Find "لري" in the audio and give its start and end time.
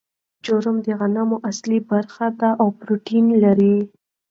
3.43-3.77